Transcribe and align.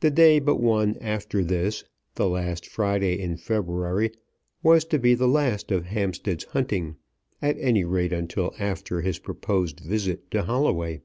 The 0.00 0.10
day 0.10 0.38
but 0.38 0.56
one 0.60 0.98
after 1.00 1.42
this, 1.42 1.84
the 2.16 2.28
last 2.28 2.66
Friday 2.66 3.18
in 3.18 3.38
February, 3.38 4.10
was 4.62 4.84
to 4.84 4.98
be 4.98 5.14
the 5.14 5.26
last 5.26 5.70
of 5.72 5.86
Hampstead's 5.86 6.44
hunting, 6.44 6.96
at 7.40 7.56
any 7.58 7.84
rate 7.84 8.12
until 8.12 8.52
after 8.58 9.00
his 9.00 9.18
proposed 9.18 9.80
visit 9.80 10.30
to 10.32 10.42
Holloway. 10.42 11.00